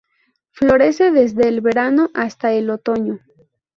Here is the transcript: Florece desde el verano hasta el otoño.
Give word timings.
Florece 0.49 1.11
desde 1.11 1.47
el 1.47 1.61
verano 1.61 2.09
hasta 2.15 2.51
el 2.53 2.71
otoño. 2.71 3.19